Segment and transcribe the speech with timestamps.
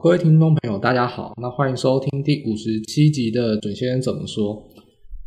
[0.00, 4.62] 各位听众朋友，大家好，那欢迎收听第五十七集的准先生怎么说。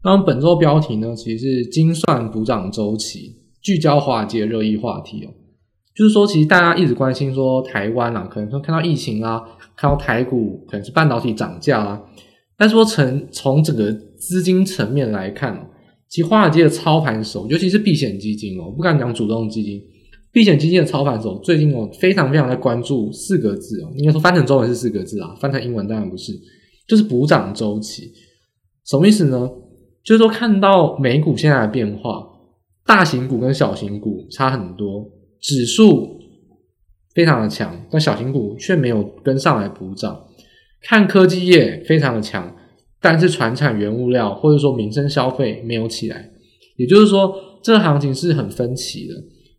[0.04, 5.30] 那本周标题呢，其实是精算补涨周期，聚焦华尔街热议话题哦。
[5.96, 9.42] 就是说，其实大家一直关心说台湾啊，可能说看到疫情啊，
[9.76, 12.02] 看到台股可能是半导体涨价啊，
[12.58, 15.70] 但是说从从整个资金层面来看，
[16.08, 19.82] 其实华尔街的操盘手，尤其是避险基金哦，不敢讲主动基金。
[20.36, 26.34] 避险基金的操盘手最近我非常非常在关注四个字哦，应该说翻成中文是四个字啊，翻成英文当然不是，
[26.86, 28.12] 就是补涨周期。
[28.86, 29.50] 什么意思呢？
[30.04, 32.22] 就是说看到美股现在的变化，
[32.86, 36.20] 大型股跟小型股差很多，指数
[37.14, 40.22] 非常的强，但小型股却没有跟上来补涨。
[40.82, 42.54] 看科技业非常的强，
[43.00, 46.30] 但是传产原物料或者说民生消费没有起来，
[46.76, 49.14] 也就是说这个行情是很分歧的。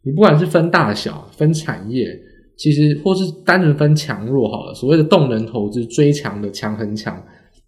[0.07, 2.17] 你不管是分大小、分产业，
[2.57, 7.21] 其实或是单纯分强弱好了，所谓的动能投资追强的强很强，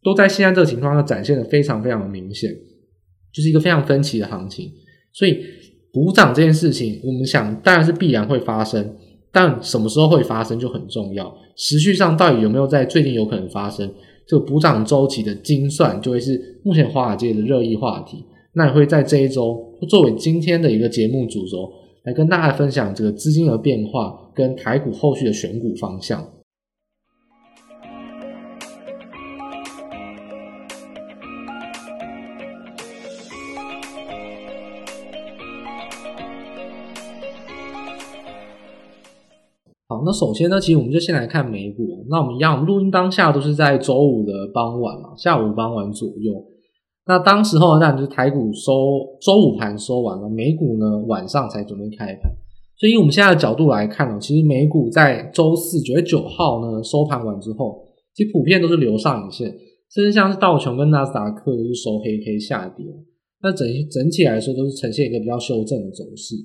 [0.04, 2.48] 都在现在这个情况下展现的非常非常的明显，
[3.34, 4.70] 就是一个非常分歧的行情。
[5.12, 5.40] 所以
[5.92, 8.94] 补涨这件事情，我们想当然是必然会发生，
[9.32, 11.36] 但什么时候会发生就很重要。
[11.56, 13.92] 时序上到底有没有在最近有可能发生，
[14.28, 18.24] 这个补涨周期的精算就会是目前华尔街的热议话题。
[18.52, 21.68] 那也会在这一周作为今天的一个节目主轴。
[22.08, 26.18] 来跟大家分享这个资金的变化跟台股后续的选股方向。
[39.86, 42.06] 好，那首先呢，其实我们就先来看美股。
[42.08, 46.57] 那我们一样，录音当下都是在周五的傍晚嘛，下午傍晚左右。
[47.08, 48.70] 那当时候呢，当然就是台股收
[49.22, 52.30] 周五盘收完了，美股呢晚上才准备开盘。
[52.76, 57.82] 所以，以我们现在的角度来看呢，其实美股在周四九月九号呢收盘完之后，
[58.14, 59.48] 其实普遍都是留上影线，
[59.90, 62.84] 甚至像是道琼跟纳斯达克都是收黑 K 下跌。
[63.42, 66.36] 那整整体来说都是呈现一个比较修正的走势。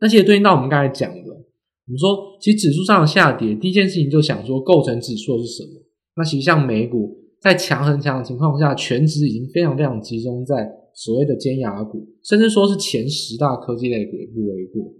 [0.00, 5.82] 那其实对应到我们刚才讲的，我们说其实指数上的下跌，第一件事情就想说构成指数的是什么？
[6.16, 7.21] 那其实像美股。
[7.42, 14.92] 在强很强的情况下，全值已经非常非常集中在所谓的尖牙股，甚至说是前十大科技类股也不为过。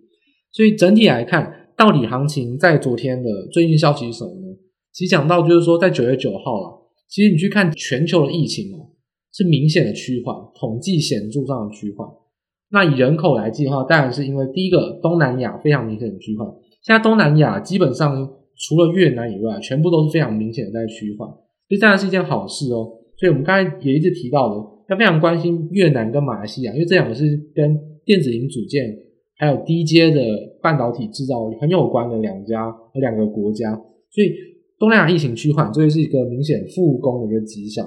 [0.50, 4.56] 所以整体来看，到底行情在昨天的最近消息是什么呢？
[4.92, 8.90] 其实讲到就是说，在九月九号了，其实你去看全球的疫情哦，
[9.32, 12.08] 是明显的趋缓，统计显著上的趋缓。
[12.72, 16.48] 那以人口来计的话，当然是因为第一个东南亚非常明显的趋缓。
[16.82, 21.28] 现在东南亚基本上除了越南以外，全部都是非常明显的在趋缓。
[21.68, 22.84] 这当然是一件好事哦，
[23.16, 24.56] 所以我们刚才也一直提到的，
[24.90, 27.24] 要非常关心越南跟马来西亚，因为这两个是
[27.54, 28.84] 跟电子零组件
[29.38, 30.20] 还有低阶的
[30.60, 33.72] 半导体制造很有关的两家和两个国家，
[34.10, 34.34] 所以
[34.78, 37.86] 东南亚疫情趋缓，这是一个明显复工的一个迹象。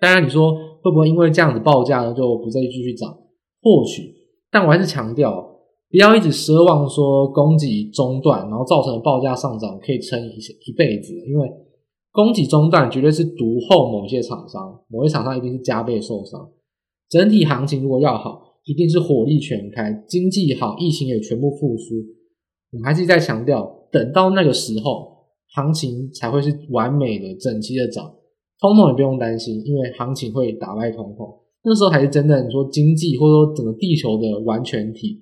[0.00, 3.16] 当然，你说会不会因为这样子报价呢就不再继续涨？
[3.62, 4.12] 或许，
[4.50, 5.40] 但我还是强调，
[5.90, 11.48] 不要一直奢望说供给中断，然后造成的报价上涨可以撑一一辈子，因为。
[12.18, 16.50] 供给中断绝对是独后某些厂商，某些厂商一定是加倍受伤。
[17.08, 21.94] 整体行情如果要好，一定是火力全开，经济好，疫情也全部复苏。
[22.72, 28.12] 我们还是在强调，等到那个时候，行情才会是完美的、整齐的涨。
[28.58, 31.38] 通膨也不用担心，因为行情会打败通膨。
[31.62, 35.20] 那时候才是真正说经济或者说整个地球的完全体。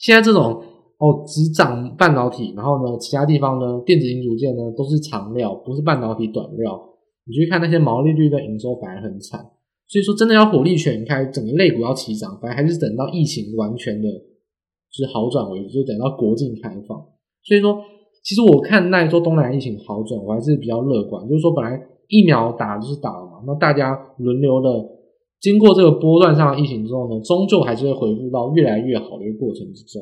[0.00, 0.60] 现在这种。
[1.02, 6.80] 哦，只涨半导体，然后呢，其他地方呢，电子零组件呢都是长料，不是半导体短料。
[7.26, 9.40] 你去看那些毛利率跟营收反而很惨，
[9.88, 16.96] 所以说真的要火力全开，整个类股要起涨，反而还是等到疫情完全的，就是好转为止，就等到国境开放。
[17.42, 17.82] 所以说，
[18.22, 21.26] 其实我看那一周东南亚疫情好转，我还是比较乐观。
[21.28, 24.68] 就是说，本来疫苗打就是打了嘛，那大家轮流的
[25.40, 30.00] 经过这个波段上的疫情之后呢，终究还是会恢复到越来越好的一个过程之中。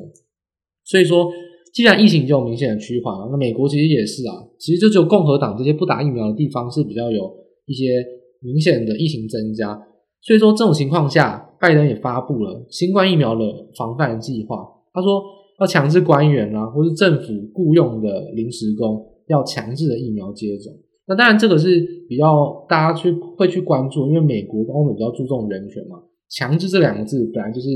[0.90, 1.30] 所以说，
[1.72, 7.32] 既然疫情就有明显的趋缓了，那美国其实也是啊，其实就只有共和党这些不打疫苗的地方是比较有
[7.66, 8.04] 一些
[8.42, 9.80] 明显的疫情增加。
[10.20, 13.44] 所以说，这种情况下，拜登也发布了新冠疫苗的
[13.78, 14.66] 防范计划。
[14.92, 15.22] 他说
[15.60, 20.72] 要强制官员啊，或是政府雇佣的临时工要强制的疫苗接种。
[21.06, 27.68] 那当然，这个是比较大家去会去关注，因为美国跟欧美比较注重人权嘛，强制这两个字本来就是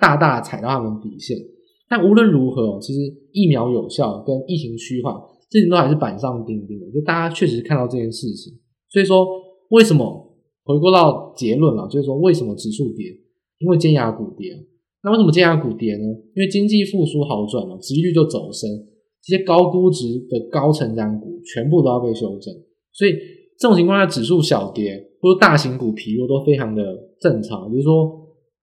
[0.00, 1.36] 大大踩到他们底线。
[1.90, 3.00] 但无论如何，其实
[3.32, 5.12] 疫苗有效跟疫情趋缓，
[5.50, 6.86] 这些都还是板上钉钉的。
[6.92, 8.54] 就大家确实看到这件事情，
[8.88, 9.26] 所以说
[9.70, 10.04] 为什么
[10.62, 13.06] 回归到结论了，就是说为什么指数跌？
[13.58, 14.56] 因为尖牙股跌。
[15.02, 16.04] 那为什么尖牙股跌呢？
[16.36, 18.70] 因为经济复苏好转了，殖利率就走升。
[19.22, 22.54] 这些高估值的高成长股全部都要被修正。
[22.92, 23.12] 所以
[23.58, 26.82] 这种情况下，指数小跌或者大型股疲弱都非常的
[27.20, 27.70] 正常。
[27.70, 28.10] 就是说，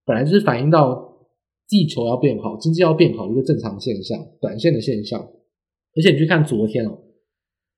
[0.06, 1.06] 本来就是反映到
[1.68, 5.19] 地球要变好，经济要变好一个正常现象，短线的现象。
[5.19, 6.98] 而且你去看昨天哦，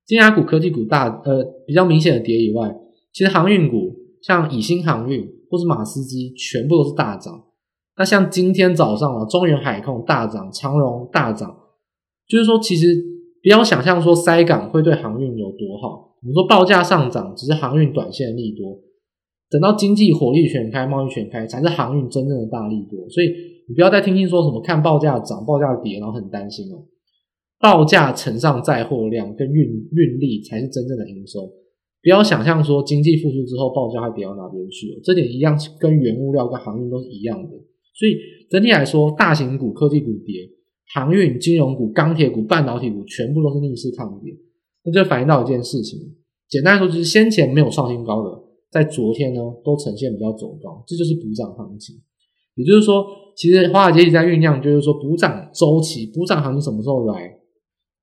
[0.06, 2.70] 金牙股、科技股大呃比较明显的跌以外，
[3.14, 7.46] 其实航运股像以新航运或是马斯基全部都是大涨。
[7.98, 11.58] 那像今天早上啊，中原海控大涨，长荣大涨，
[12.28, 12.96] 就是说其实
[13.42, 16.16] 不要想象说塞港会对航运有多好。
[16.22, 18.78] 我们说报价上涨只是航运短线利多，
[19.50, 23.10] 等到经济火力全开、贸易全开，才是航运真正的大利多。
[23.10, 23.28] 所以
[23.70, 26.84] 你不要再听信说什么看报价涨、报价跌，然后很担心哦。
[27.60, 31.46] 报价乘上载货量跟运运力才是真正的营收，
[32.02, 37.50] 不要想象说经济复苏之后报价会跌到哪边去哦，这点一样跟原物料跟航运都是一样的。
[37.94, 38.18] 所以
[38.50, 40.50] 整体来说，大型股、科技股跌，
[40.96, 44.34] 航运、金融股、钢铁股、半导体股全部都是逆势抗跌，
[44.84, 46.00] 那就反映到一件事情，
[46.50, 48.42] 简单来说就是先前没有创新高的，
[48.72, 51.98] 在昨天呢都呈现比较走高，这就是补涨行情。
[52.56, 53.06] 也就是说，
[53.40, 57.40] 其实华尔街一直在酝酿，就是说补涨周期、补涨行情什么时候来？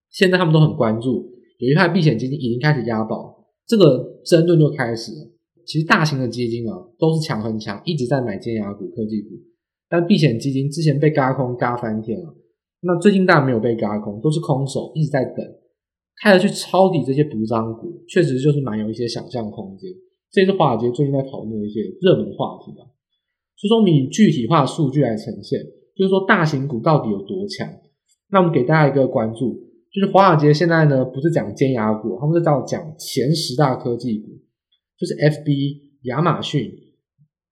[0.09, 5.31] 现在他们都很关注，有一派避险基金已经开始押宝，这个争论就开始了。
[5.67, 9.37] 其实大型的基金啊，都是强很强，一直在买尖牙股、科技股，
[9.91, 12.35] 但避险基金之前被嘎空嘎翻天了，
[12.81, 15.45] 那最近当然没有被嘎空，都是空手一直在等，
[16.23, 19.91] 开始去抄底这些补涨股，确实就是蛮有一些想象空间。
[20.33, 22.89] 这也是华尔街最近在讨论的一些热门话题啊。
[23.57, 25.61] 所以说，以具体化数据来呈现，
[25.97, 27.69] 就是说大型股到底有多强？
[28.31, 29.65] 那我们给大家一个关注。
[29.93, 34.29] 就是华尔街现在呢，不是讲尖牙股，他们是在讲前十大科技股，
[34.99, 36.71] 就是 FB、亚马逊，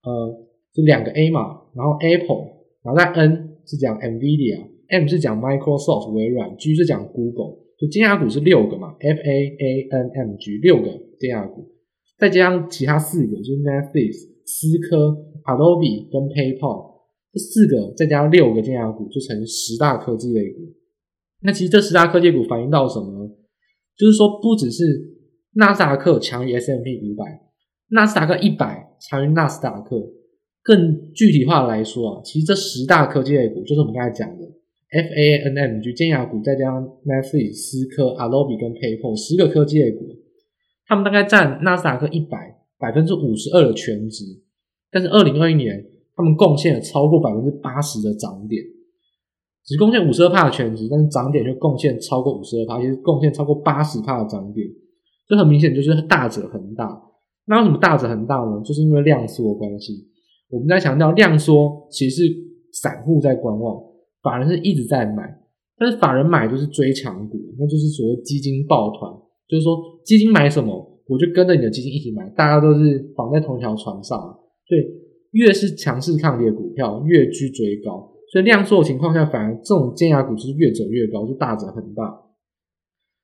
[0.03, 2.45] 呃，这两个 A 嘛，然后 Apple，
[2.83, 11.73] 然后在 N 是讲 NVIDIA，M 是讲 Microsoft 微软，G 是讲 Google，就尖牙股是六个嘛，F A A N M G 六个尖牙股，
[12.19, 17.03] 再加上其他四个就是 Netflix、思科、Adobe 跟 PayPal，
[17.33, 20.61] 这四个再加上六个尖牙股，就成十大科技类股。
[21.43, 23.31] 那其实这十大科技股反映到什么呢？
[23.97, 24.83] 就是说，不只是
[25.55, 27.25] 纳斯达克强于 S M P 五百，
[27.91, 29.97] 纳斯达克一百强于纳斯达克。
[30.63, 34.45] 更具体化来说啊，其实这十大科技类股就是我们刚才讲的
[34.91, 40.09] FAANG 尖牙股，再加上 Netflix、思科、Adobe 跟 PayPal 十个科技类股，
[40.87, 42.54] 他们大概占纳斯达克一百
[42.85, 44.25] 百分之五十二的权值。
[44.91, 45.83] 但是二零二一年，
[46.15, 48.63] 他们贡献了超过百分之八十的涨点。
[49.65, 54.69] 只贡献五十二趴的权值，但是涨点却贡献超过五十二趴，其实贡献超过八十帕的涨点，
[55.27, 57.01] 这很明显就是大者恒大。
[57.47, 58.61] 那为什么大者恒大呢？
[58.63, 60.07] 就是因为量缩的关系。
[60.51, 62.35] 我们在强调量缩，其实是
[62.73, 63.83] 散户在观望，
[64.23, 65.35] 法人是一直在买，
[65.79, 69.11] 但是法人买就是追强股，那就是所谓基金抱团，
[69.49, 74.19] 就是说基金买什么，我就跟着你的基金一起买，大家都是绑在同一条船上，
[74.67, 74.81] 所以
[75.33, 78.11] 越是强势抗跌的股票，越居追高。
[78.33, 82.21] 所以量缩的情况下，反而这种尖牙股就是越走越高，就大涨很大。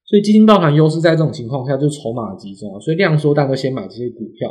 [0.04, 2.78] 所以基金抱团优势在这种情况下就筹码集中啊。
[2.80, 4.50] 所以量缩大家都先买这些股票。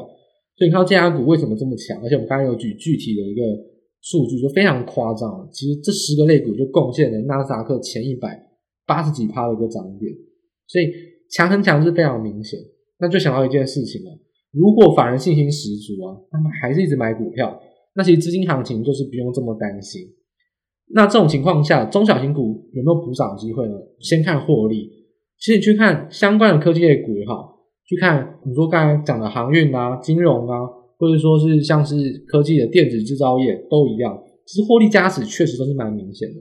[0.57, 2.01] 所以你看尖牙股为什么这么强？
[2.01, 3.41] 而且我们刚刚有举具体的一个
[4.01, 5.47] 数据，就非常夸张。
[5.51, 8.41] 其实这十个类股就贡献了纳斯达克前一百
[8.87, 10.11] 八十几趴的一个涨点。
[10.67, 10.91] 所以
[11.29, 12.59] 强很强是非常明显。
[12.99, 14.11] 那就想到一件事情了：
[14.51, 17.59] 如果法人信心十足啊，他们还是一直买股票，
[17.95, 20.01] 那其实资金行情就是不用这么担心。
[20.91, 23.75] 那这种情况下，中小型股有没有补涨机会呢？
[23.99, 24.89] 先看获利。
[25.37, 30.57] 其实你去看相关的科技类股也好，去看你说刚才讲的航运啊、金融啊，
[30.97, 31.95] 或者说是像是
[32.27, 36.35] 科技的电子制造业都一样，其实获利加持确实都是蛮明显的。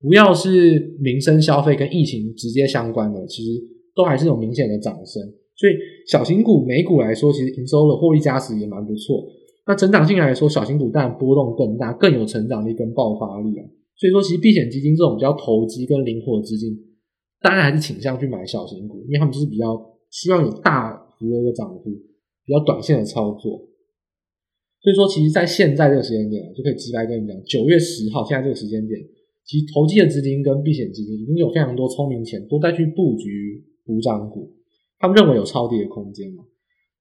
[0.00, 3.60] 不要是民生消费跟疫情直接相关的，其实
[3.96, 5.22] 都还是有明显的涨升。
[5.56, 5.72] 所以
[6.06, 9.24] 小型股、美股来说，其实营收的获利加持也蛮不错。
[9.66, 13.64] 那成长性来说，小型股当然波动更大，更有成长力跟爆发力啊。
[13.96, 16.76] 所以说，其实避险基金这种比较投机跟灵活的资金，
[17.40, 19.74] 当然还是倾向去买小型股，因为他们就是比较
[20.10, 21.90] 希望有大幅的一个涨幅，
[22.44, 23.68] 比较短线的操作。
[24.82, 29.00] 所以说，其实，在现在这个时间点，就可以直白跟你讲，九月十号现在这个时间点，
[29.46, 34.52] 其实投机的资金跟避险基金已经有非常多聪明钱都在去布局补涨股，
[34.98, 36.44] 他们认为有超低的空间嘛。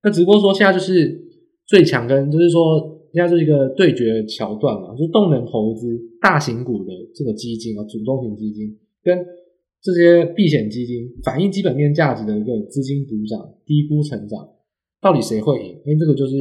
[0.04, 1.22] 那只不过说，现在就是。
[1.66, 9.18] 最强跟就是说，现在就是一个对决的桥段嘛，就是动能投资大型股的这个基金啊，主动型基金跟
[9.82, 14.46] 这些避险基金反映基本面价值的一个资金补涨、低估成长，
[15.02, 15.70] 到底谁会赢？
[15.86, 16.36] 因为这个就是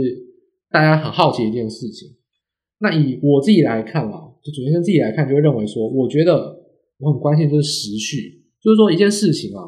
[0.73, 2.11] 大家很好奇一件事情。
[2.81, 6.53] 那以我自己来看啊，就主持人自己来看，就会认为说，我觉得
[6.99, 9.63] 我很关心就是时序，就是说一件事情啊，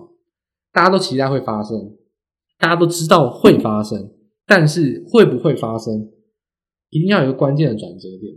[0.75, 1.97] 大家都期待会发生，
[2.59, 4.11] 大家都知道会发生，
[4.45, 6.11] 但是会不会发生，
[6.91, 8.35] 一定要有一个关键的转折点。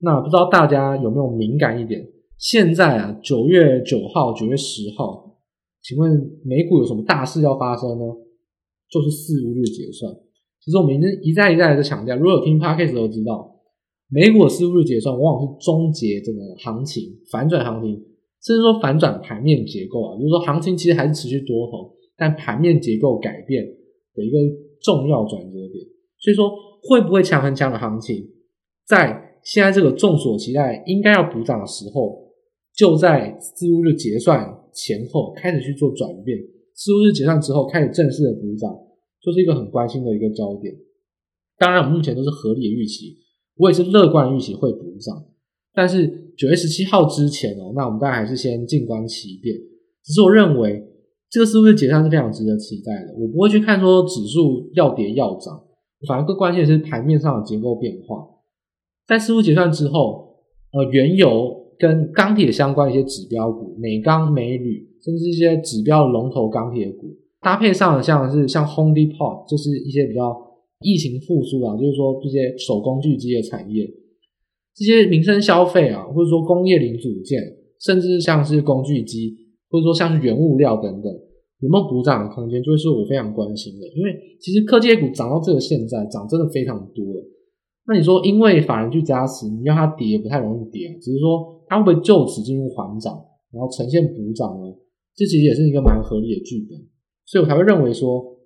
[0.00, 2.04] 那不知道大家有没有敏感一点？
[2.36, 5.38] 现在啊，九月九号、九月十号，
[5.82, 6.12] 请问
[6.44, 8.04] 美股有什么大事要发生呢？
[8.90, 10.12] 就是四巫日结算。
[10.60, 13.52] 其实我们一直一再一再的强调，如果有听 Podcast 都知道。
[14.08, 18.00] 美股的四巫日结算往往是终结这个行情，反转行情，
[18.46, 23.66] 甚至说反转盘面结构啊，就是说行情其实还是持续多头，但盘面结构改变
[24.14, 24.38] 的一个
[24.80, 25.84] 重要转折点。
[26.20, 26.48] 所以说，
[26.82, 28.24] 会不会强很强的行情，
[28.86, 32.30] 在现在这个众所期待应该要补涨的时候，
[32.72, 36.38] 就在四巫日结算前后开始去做转变，
[36.72, 38.72] 四巫日结算之后开始正式的补涨，
[39.20, 40.72] 就是一个很关心的一个焦点。
[41.58, 43.16] 当然，我们目前都是合理的预期。
[43.56, 45.24] 我也是乐观预期会补涨，
[45.72, 49.56] 但是九月十七号之前哦，那我们当然还是先静观其变。
[50.04, 50.82] 只是我认为
[51.30, 53.14] 这个四巫日结算是非常值得期待的。
[53.18, 55.60] 我不会去看说指数要跌要涨，
[56.06, 58.24] 反而更关键的是盘面上的结构变化。
[59.06, 60.36] 在四巫结算之后，
[60.72, 67.08] 呃，原油跟钢铁相关的一些指标股，美钢、美铝，甚至一些指标的龙头钢铁股，
[67.40, 70.44] 搭配上像是像 Home Depot，就是一些比较。
[70.82, 73.88] 疫情复苏啊，就是说这些手工具机的产业，
[74.76, 77.40] 这些民生消费啊，或者说工业零组件，
[77.80, 79.34] 甚至像是工具机，
[79.70, 81.10] 或者说像是原物料等等，
[81.60, 83.88] 有没有补涨的空间，就是我非常关心的。
[83.96, 87.24] 因为其实科技股涨到这个现在，涨真的非常多了。
[87.88, 90.92] 那你说，因为法人去加持，你让它跌也不太容易跌。
[91.00, 93.18] 只是说，它会不会就此进入缓涨，
[93.52, 94.76] 然后呈现补涨呢？
[95.14, 96.78] 这其实也是一个蛮合理的剧本，
[97.24, 98.36] 所以我才会认为说。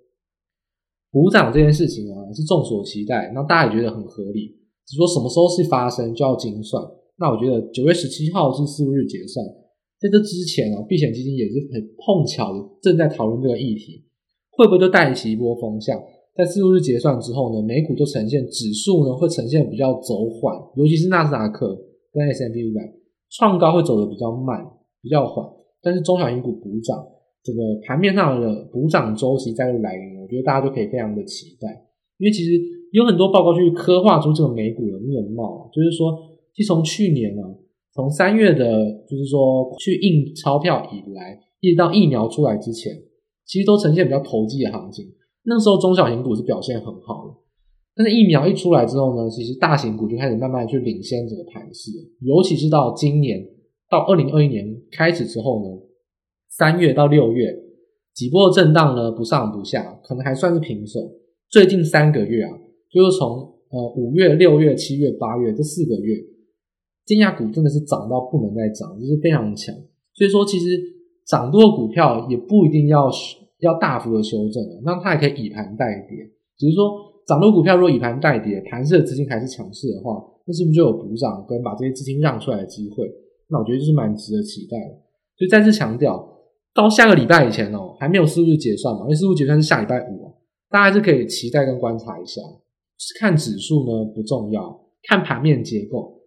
[1.13, 4.60] 补涨这件事情啊，是众所期待，那大家也觉得很合理。
[4.91, 6.83] 只说什么时候是发生，就要精算。
[7.17, 9.45] 那我觉得九月十七号是四日结算，
[9.97, 14.03] 在这之前啊，避险基金也是很碰巧正在讨论这个议题，
[14.51, 15.97] 会不会就带起一波风向？
[16.35, 21.73] 在四日结算之后呢，美股就呈现指数呢会呈现比较走缓，尤其是纳斯达克
[22.11, 22.81] 跟 S M P 五百
[23.29, 24.61] 创高会走得比较慢，
[25.01, 25.47] 比较缓，
[25.81, 27.07] 但是中小型股补涨。
[27.43, 31.69] 这个盘面上的补涨周期再度来临，我觉得大家都可以非常的期待，
[32.19, 32.51] 因为其实
[32.91, 36.11] 有很多报告去刻画出这个美股的面貌，就是说，
[36.53, 37.41] 其实从去年呢，
[37.93, 42.93] 从三月的，就是说去印钞票以来，一直到疫苗出来之前，
[43.45, 45.05] 其实都呈现比较投机的行情。
[45.43, 47.33] 那时候中小型股是表现很好的，
[47.95, 53.43] 但是疫苗一出来之后呢，其实大型股就开始慢慢去领先这个盘势，尤其是到今年
[53.89, 55.81] 到二零二一年开始之后呢。
[56.53, 57.47] 三月到六月
[58.13, 60.99] 几波震荡呢，不上不下，可能还算是平手。
[61.49, 62.51] 最近三个月啊，
[62.91, 63.29] 就是从
[63.69, 66.17] 呃五月、六月、七月、八月这四个月，
[67.05, 69.73] 尖牙股真的是涨到不能再涨，就是非常强。
[70.13, 70.77] 所以说，其实
[71.25, 73.09] 涨多的股票也不一定要
[73.59, 76.17] 要大幅的修正，那它也可以以盘代跌。
[76.57, 76.91] 只是说，
[77.25, 83.09] 涨多股票如果以盘代跌，盘势的资金还是强势的话，那是不是就有补涨跟把这些资金让出来的机会？
[83.49, 84.95] 那我觉得就是蛮值得期待的。
[85.37, 86.27] 所以再次强调。
[86.73, 89.01] 到下个礼拜以前哦，还没有四巫日结算嘛？
[89.01, 90.33] 因为四巫结算是下礼拜五哦，
[90.69, 92.41] 大家还是可以期待跟观察一下。
[93.19, 96.19] 看指数呢不重要，看盘面结构，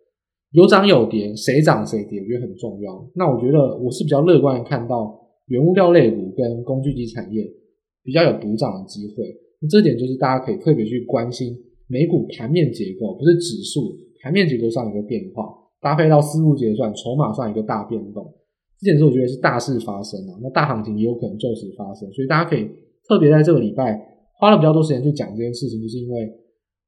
[0.52, 3.10] 有涨有跌，谁涨谁跌，我觉得很重要。
[3.14, 7.44] 那我觉得我是比较乐观，看到原物料类股跟工具机产业
[8.02, 9.24] 比较有补涨的机会。
[9.60, 15.44] 那这点就是大家可以特别去关心美股盘面结构，不是指数盘面结构上一个变化，
[15.80, 18.34] 搭配到四巫结算筹码上一个大变动。
[18.80, 22.68] 这点是我觉得是大事发生啊，那大行情也有可能就此发生，所以大家可以
[23.08, 23.98] 特别在这个礼拜
[24.38, 26.28] 花了比较多时间去讲这件事情，就是因为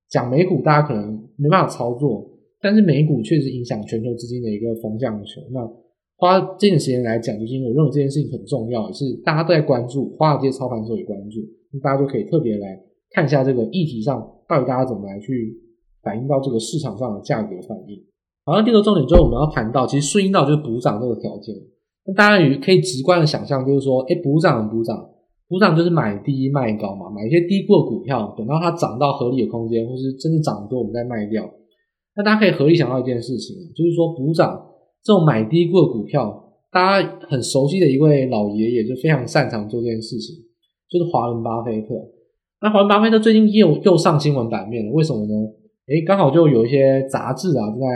[0.09, 2.29] 讲美股大家可能没办法操作，
[2.61, 5.41] 但是美股确实影响全球资金的一个风向球。
[5.51, 5.61] 那
[6.17, 11.41] 花这点时间来讲，就是因为我认为这件事情很重要，也是大家都在关注，花了这些操盘手也关注，
[11.73, 15.55] 那大家就可以特别来看一下这个议题上到底大家怎么来去
[16.03, 18.03] 反映到这个市场上的价格反应。
[18.45, 21.55] 好，像第二个重点就是我们要谈到，其实顺应到就是补涨这个条件。
[22.07, 24.97] 那大家也可以直观的想象，就是说，诶，补涨补涨，
[25.49, 31.49] 补涨就是买低卖高嘛，买一些低估的股票，等到它涨到合理的空间，或是真的涨多，我们再卖掉。
[32.17, 34.61] 那大家可以合理想到一件事情，就是说补涨
[35.05, 40.35] 这种买低估的股票，大家很熟悉的一位老爷爷就非常擅长做这件事情，
[40.91, 41.95] 就是华伦巴菲特。
[42.61, 45.35] 那华伦巴菲特最近又又上新闻版面了，为什么呢？
[45.87, 47.87] 诶，刚好就有一些杂志啊在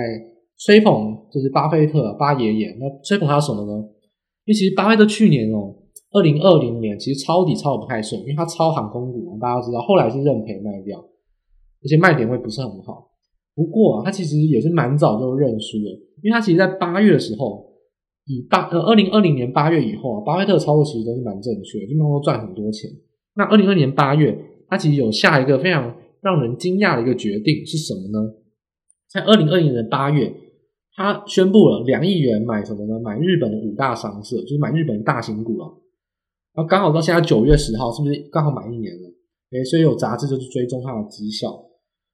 [0.59, 3.73] 吹捧，就是巴菲特巴爷爷，那吹捧他什么呢？
[4.45, 5.75] 因为其实巴菲特去年哦，
[6.13, 13.11] 二零二零年其实抄底抄的不太顺，因为他抄航空股，大家知道，后来是认赔卖掉，而且卖点会不是很好。
[13.55, 15.91] 不过啊，他其实也是蛮早就认输了，
[16.23, 17.65] 因为他其实在八月的时候
[18.27, 22.91] 以八呃二零二零年八月以后啊，巴菲特操作其实都是蛮正确的，基本上都赚很多钱。
[23.35, 24.37] 那二零二零年八月，
[24.69, 28.35] 他其实有下一个非常让人惊讶的一个决定是什么呢？
[29.09, 30.33] 在二零二零年的八月，
[30.97, 33.01] 他宣布了两亿元买什么呢？
[33.01, 35.71] 买日本的五大商社，就是买日本的大型股啊。
[36.55, 39.09] 然后刚好到现在九月十号，是不是刚好满一年了？
[39.53, 41.49] 诶，所以有杂志就是追踪它的绩效。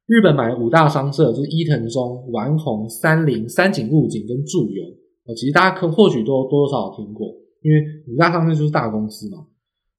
[0.06, 4.84] 日本买的五大商社就是伊藤忠、丸红、三菱、三井物景跟住友。
[5.26, 7.26] 哦，其实大家可或许都多多少少听过，
[7.62, 9.46] 因为五大商社就是大公司嘛。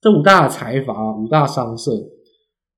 [0.00, 1.92] 这五大财阀、五大商社，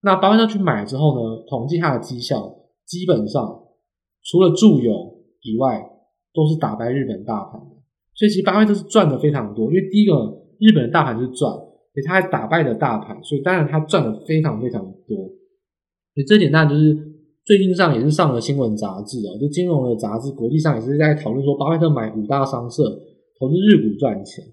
[0.03, 2.53] 那巴菲特去买之后呢，统计它的绩效，
[2.87, 3.63] 基本上
[4.25, 4.91] 除了住友
[5.43, 5.81] 以外，
[6.35, 7.77] 都是打败日本大盘的。
[8.15, 10.13] 所以其实巴菲特是赚的非常多，因为第一个
[10.61, 15.17] 日本的大盘是赚，所以他还打败了大盘，所以当然他赚的非常非常多。
[16.15, 17.09] 所以这点当然就是。
[17.43, 22.85] 最近上也是上了新闻杂志哦，就金融的杂志，国际上也是在讨论说，巴菲特买五大商社，
[23.41, 24.45] 投资日股赚钱。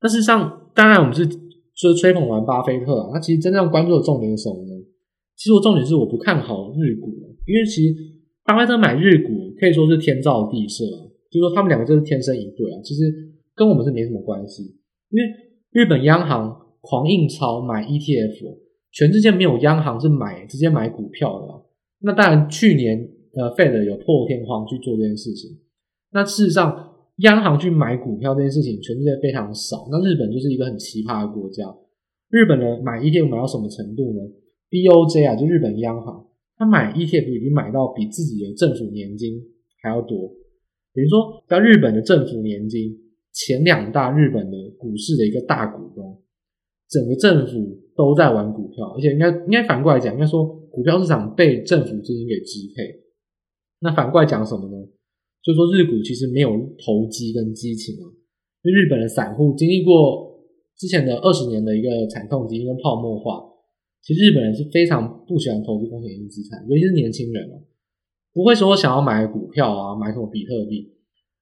[0.00, 4.84] 但事实上，当然我们是就吹捧完巴菲特啊，那其实真正关注的重点是什么呢？
[5.36, 7.08] 其实我重点是我不看好日股，
[7.46, 7.94] 因为其实
[8.44, 10.84] 巴菲特买日股可以说是天造地设，
[11.30, 12.80] 就是说他们两个就是天生一对啊。
[12.82, 13.04] 其实
[13.54, 14.76] 跟我们是没什么关系，
[15.10, 15.24] 因为
[15.70, 18.58] 日本央行狂印钞买 ETF，
[18.92, 21.64] 全世界没有央行是买直接买股票的。
[22.00, 25.58] 那当然，去年呃，Fed 有破天荒去做这件事情。
[26.12, 29.88] 那事实上，央行去买股票这件事情，全世界非常少。
[29.90, 31.64] 那日本就是一个很奇葩的国家。
[32.30, 34.20] 日本的买 ETF 买到什么程度呢
[34.70, 39.40] ？BOJ 啊，就日本央行，他买 ETF 已经买到比自己的政府年金
[39.82, 40.28] 还要多。
[40.92, 42.96] 比如说，在日本的政府年金
[43.34, 46.22] 前两大日本的股市的一个大股东，
[46.88, 50.62] 整个政府都在玩股票，而且应该应该反过来讲，应该说。
[50.74, 52.82] 股票市场被政府资金给支配，
[53.78, 54.88] 那反过来讲什么呢？
[55.40, 56.50] 就说日股其实没有
[56.84, 58.10] 投机跟激情啊。
[58.64, 60.36] 因为日本的散户经历过
[60.76, 63.40] 之前的二十年的一个惨痛经历跟泡沫化，
[64.02, 67.62] 其实日本人是非常不喜欢投资风险性资产，尤其是年轻人哦，
[68.32, 70.93] 不会说想要买股票啊，买什么比特币。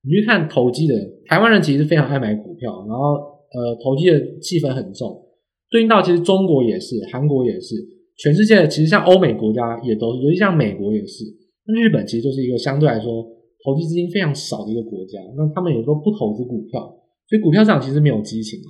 [0.04, 3.14] 你去看投机的人台湾人，其实非常爱买股票，然后
[3.52, 5.22] 呃，投机的气氛很重。
[5.70, 7.76] 对应到其实中国也是，韩国也是。
[8.18, 11.24] 全世界其实像欧美国家也都是，尤其像美国也是。
[11.66, 13.24] 那日本其实就是一个相对来说
[13.64, 16.80] 投机资金非常少的一个国家，那他们也都不投资股票，
[17.28, 18.60] 所以股票市场其实没有激情。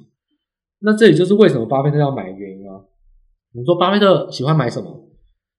[0.81, 2.85] 那这也就是为什么巴菲特要买的原因啊。
[3.55, 5.09] 你说巴菲特喜欢买什么？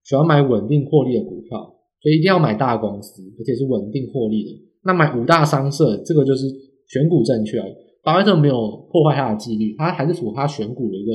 [0.03, 1.59] 喜欢买稳定获利的股票，
[2.01, 4.51] 所以一定要买大公司，而且是稳定获利的。
[4.85, 6.47] 那买五大商社，这个就是
[6.87, 7.59] 选股正确。
[8.03, 11.11] 巴菲特没有破坏他的纪律，他还是符合他选股的一个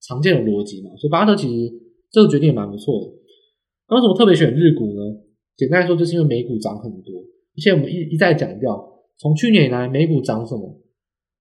[0.00, 0.90] 常见的逻辑嘛。
[0.96, 1.82] 所以巴菲特其实。
[2.12, 3.06] 这个决定也蛮不错的。
[3.96, 5.00] 为什么特别选日股呢？
[5.56, 7.10] 简单来说，就是因为美股涨很多，
[7.56, 10.78] 而且我们一一再强调，从去年以来，美股涨什么？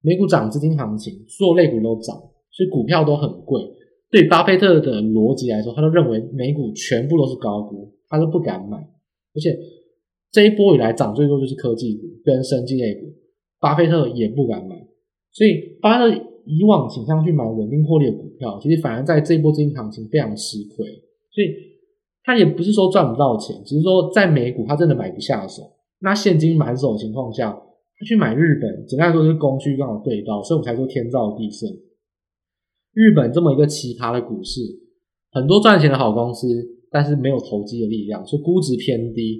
[0.01, 2.15] 美股涨资金行情，所有类股都涨，
[2.51, 3.61] 所以股票都很贵。
[4.09, 8.77] 对巴菲特的逻辑来说，他都认为美股全部都是高估，他都不敢买。
[8.77, 9.49] 而且
[10.31, 13.13] 这一波以来涨最多就是科技股跟生技类股，
[13.59, 14.75] 巴菲特也不敢买。
[15.31, 16.27] 所以巴菲特。
[16.43, 20.83] 以往倾向去买稳定获利的股票，其实反而在这一波资金行情非常吃亏，
[21.29, 21.55] 所以
[22.23, 25.61] 他也不是说赚不到钱，只是说在美股他真的买不下手。
[25.99, 31.67] 那现金满手的情况下，他去买日本，简单来说就是供需刚好对到，所以我才说天造地设。
[32.93, 34.61] 日本这么一个奇葩的股市，
[35.31, 36.47] 很多赚钱的好公司，
[36.89, 39.39] 但是没有投机的力量，所以估值偏低。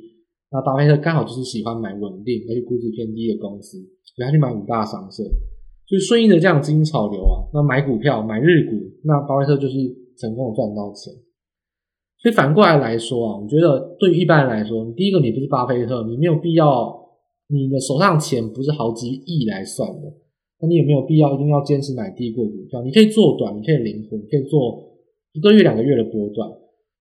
[0.52, 5.24] 那巴菲特刚好就是喜欢买稳定而且估值偏低的公司，所以他去买五大商社。
[5.88, 9.76] 就顺应着这样的资金潮流啊，那买股票买日股，那巴菲特就是
[10.18, 11.14] 成功的赚到钱。
[12.22, 16.96] 所以反过来来说啊，我觉得对于一般人来说，第一个你不是巴菲特，你没有必要，
[17.48, 20.14] 你的手上钱不是好几亿来算的，
[20.62, 22.82] 那你也没有必要一定要坚持买低过股票。
[22.84, 24.96] 你可以做短，你可以灵活，你可以做
[25.34, 26.50] 一个月两个月的波段。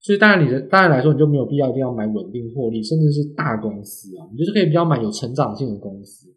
[0.00, 6.28] 所以当然你的当然来说，你就没有必要一定要买稳定获利，甚至是大公司啊，你就是可以比较买有成长性的公司。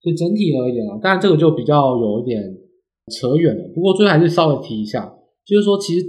[0.00, 2.42] 所以整体而言啊，当然这个就比较有一点
[3.10, 3.68] 扯远了。
[3.74, 5.12] 不过最后还是稍微提一下，
[5.44, 6.06] 就是说，其实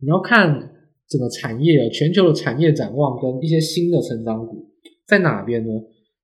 [0.00, 0.72] 你要看
[1.08, 4.70] 整个产业，全球的产业展望跟一些新的成长股
[5.06, 5.72] 在哪边呢？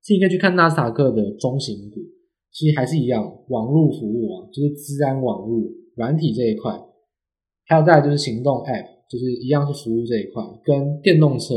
[0.03, 1.99] 是你可以去看纳斯达克的中型股，
[2.51, 5.63] 其实还是一样，网络服务啊，就是资安网络、
[5.95, 6.71] 软体这一块，
[7.65, 11.55] 还有再来就是行动 App，就是一样是服务这一块，跟电动车，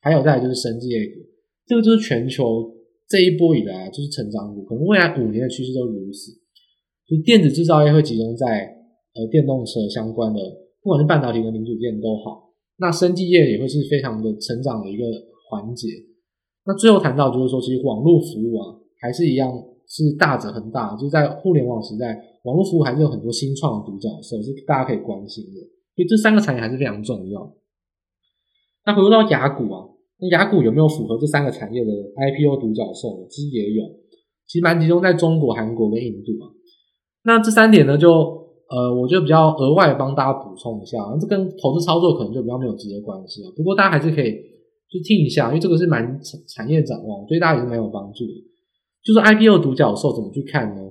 [0.00, 1.20] 还有再来就是生技类股，
[1.66, 2.72] 这个就是全球。
[3.08, 6.32] 这一波以来就是成长股，可能未来五年的趋势都如此。
[7.06, 8.66] 就电子制造业会集中在
[9.14, 10.40] 呃电动车相关的，
[10.82, 12.50] 不管是半导体跟零组件都好。
[12.78, 15.04] 那生技业也会是非常的成长的一个
[15.48, 15.86] 环节。
[16.64, 19.52] 那最后谈到就是说，其实网络服务啊，还是一样
[19.86, 25.60] 是大者恒大，就在互联网时代，网络服务还是有很多新创的独角兽，是大家可以关心的。
[25.96, 27.54] 所以这三个产业还是非常重要。
[28.84, 29.88] 那回到雅股啊，
[30.20, 33.26] 那雅股有没有符合这三个产业的 IPO 独角兽？
[33.30, 33.82] 其实也有，
[34.46, 36.52] 其实蛮集中在中国、韩国跟印度啊。
[37.24, 38.10] 那这三点呢，就
[38.68, 43.50] 呃，我就比较额外帮大家补充一下，这跟投资操作可能就比较没有直接关系啊。
[43.56, 44.30] 不过大家还是可以
[44.88, 48.32] 去听一下，因为这个是蛮产产业展望，对大家也是蛮有帮助的。
[49.02, 50.82] 就是 IPO 独角兽怎么去看呢？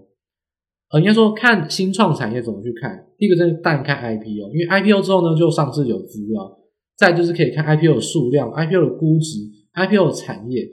[1.00, 3.06] 应该说看新创产业怎么去看。
[3.18, 6.60] 第一个就是单看 IPO，因为 IPO 之后呢，就上市有资料。
[6.98, 9.40] 再就是可以看 IPO 的数量、IPO 的估值、
[9.74, 10.66] IPO 的产业，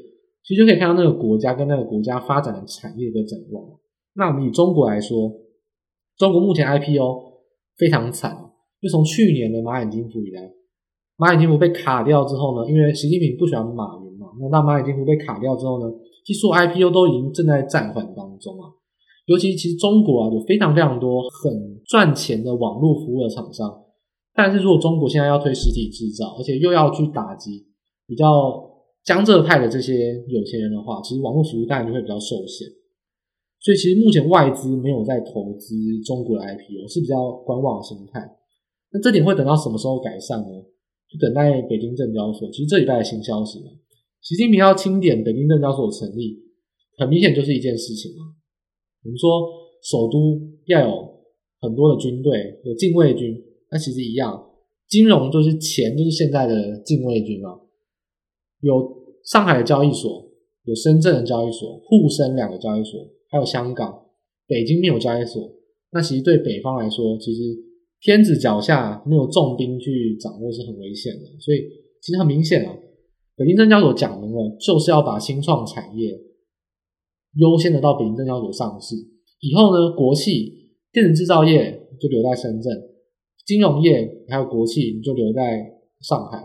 [0.44, 3.64] 其实就可以看到那个国家跟那个国家发展的产业的展望。
[4.14, 5.32] 那我们以中国来说，
[6.16, 7.02] 中国目前 IPO
[7.76, 8.36] 非常惨，
[8.80, 10.48] 就从去年的蚂蚁金服以来，
[11.18, 15.92] 蚂蚁金服被卡掉之后呢，因为习近平不喜欢马云嘛，那那蚂蚁金服被卡掉之后呢，
[16.24, 18.70] 其实 IPO 都已经正在暂缓当中啊。
[19.32, 23.82] 尤其其实中国啊，有非常非常多很赚钱的网络服务的厂商。
[24.34, 27.64] 但是如果中国现在要推实体制造，而且又要去打击
[28.06, 28.26] 比较
[29.04, 32.68] 江浙派的这些有钱人的话，其实网络服务当然就会比较受限。
[33.58, 38.20] 所以其实目前外资没有在投资中国的 IPO，是比较观望的心态。
[38.92, 40.48] 那这点会等到什么时候改善呢？
[41.08, 42.50] 就等待北京证交所。
[42.50, 43.70] 其实这礼拜的新消息嘛，
[44.20, 46.38] 习近平要清点北京证交所成立，
[46.98, 48.34] 很明显就是一件事情嘛。
[49.04, 49.48] 我们说
[49.82, 51.08] 首都要有
[51.60, 53.36] 很多的军队，有禁卫军。
[53.70, 54.50] 那其实一样，
[54.88, 57.58] 金融就是钱，就是现在的禁卫军啊。
[58.60, 60.28] 有上海的交易所，
[60.64, 64.06] 有深圳的交易所，沪深两个交易所，还有香港、
[64.46, 65.50] 北京没有交易所。
[65.90, 67.40] 那其实对北方来说，其实
[68.00, 71.26] 天子脚下没有重兵去掌握是很危险的。
[71.40, 71.58] 所以
[72.00, 72.76] 其实很明显啊，
[73.36, 76.12] 北京证交所讲明了，就是要把新创产业
[77.36, 78.96] 优先的到北京证交所上市。
[79.40, 82.72] 以后呢，国企、电子制造业就留在深圳。
[83.44, 85.42] 金融业还有国企，你就留在
[86.00, 86.38] 上海；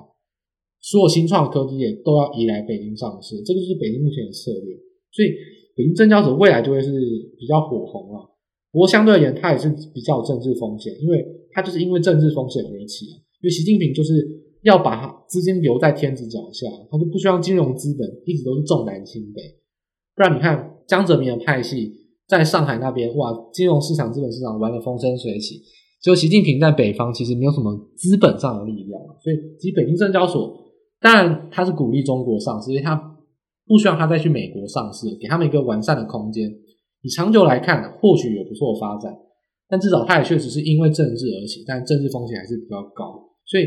[0.81, 4.75] 所有新创科技业都要移来北京上市，这个就是北京目前的策略。
[5.11, 5.29] 所以，
[5.75, 6.91] 北京证交所未来就会是
[7.37, 8.33] 比较火红了。
[8.71, 13.21] 不过，相对而言，它也是比较有政治风险，因为它就是因为政治风险而起啊。
[13.41, 14.27] 因为习近平就是
[14.63, 19.41] 要把资金留在天子脚下，他就不希望金融资本一直都是重南轻北。
[20.17, 21.93] 不然，你看江泽民的派系
[22.27, 25.61] 在上海那边，哇，金融市场、资本市场玩得风生水起。
[26.01, 30.57] 就习近平在北方其实没有什么资本上的力量，所以其实北京证交所
[30.99, 32.95] 当然他是鼓励中国上市，因为他
[33.67, 36.49] 不希望他再去美国上市，给他们一个完善的空间。
[37.03, 39.15] 以长久来看，或许有不错的发展，
[39.69, 43.21] 但至少他也确实是因为政治而起，但政治风险还是比较高。
[43.45, 43.65] 所以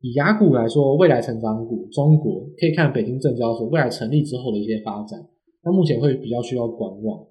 [0.00, 5.20] 以雅股来说，未来成长股，中国可以看北京证交所未来成立之后的一些发展，
[5.64, 7.26] 那目前会比较需要观望。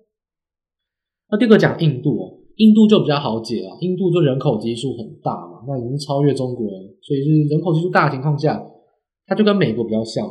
[1.32, 2.36] 那第二个讲印度哦。
[2.60, 8.62] 印度就比较好解了，印度就人口基数很大嘛，那已经超越中国了，所以是人口基数大的情况下，
[9.26, 10.28] 它就跟美国比较像，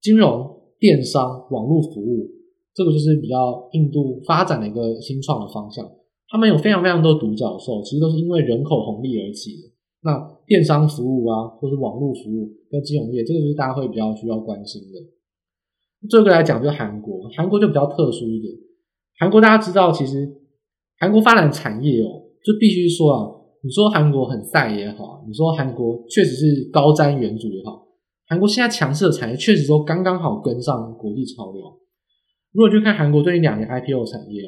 [0.00, 2.30] 金融、电商、网络服务，
[2.72, 5.84] 这个就是比较印度发展的一个新创的方向。
[6.28, 9.74] 他们有非常非常多独角兽，其实都是因为人口红利而起的。
[10.04, 10.14] 那
[10.46, 15.00] 电商服务啊，或是网络服务跟金融业，这个就是大家会比较需要关心的。
[16.08, 18.54] 最后一个来讲就是韩国，韩国就比较特殊一点，
[19.18, 20.40] 韩国大家知道其实。
[20.96, 23.28] 韩国发展产业哦，就必须说啊，
[23.62, 27.84] 你说韩国很赛也好，你说韩国确实是高瞻远瞩也好，
[28.26, 31.60] 韩国现在强势的产业确实都刚刚好跟上国际潮流。
[32.52, 34.44] 如果去看韩国最近两年 IPO 产业，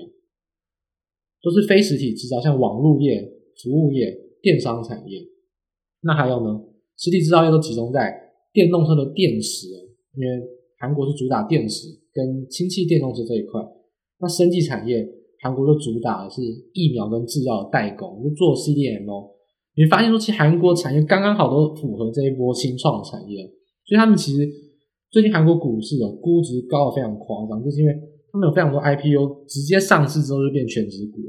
[1.42, 3.29] 都是非实体制造，像网络业、
[3.61, 5.21] 服务业、电商产业。
[6.03, 6.61] 那还有呢，
[6.97, 8.14] 实体制造业都集中在
[8.53, 9.66] 电动车的电池，
[10.14, 10.47] 因为
[10.79, 13.61] 韩国是主打电池跟氢气电动车这一块。
[14.21, 15.07] 那生技产业。
[15.39, 16.41] 韩国的主打的是
[16.73, 19.31] 疫苗跟制药的代工，就做 CDMO。
[19.77, 23.45] 你发现说，其实韩国产业刚刚好都符合这一波新创产业，
[23.85, 24.49] 所以他们其实
[25.12, 27.93] 最近韩国股市的估值高得非常夸张，就是因为
[28.33, 31.21] 他们有非常多 IPO 直接上市之后就变全值股，